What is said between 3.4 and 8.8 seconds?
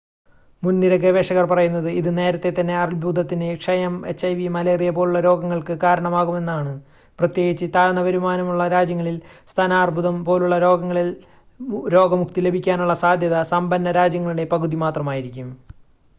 ക്ഷയം HIV malaria പോലുള്ള രോഗങ്ങൾക്ക് കാരണമാകുമെന്നാണ് പ്രത്യേകിച്ച് താഴ്ന്ന വരുമാനമുള്ള